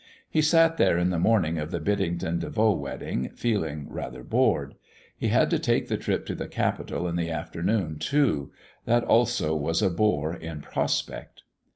[0.27, 4.73] He sat there in the morning of the Biddington De Vaux wedding feeling rather bored.
[5.15, 8.51] He had to take the trip to the capital in the afternoon, too.
[8.85, 11.43] That also was a bore in prospect.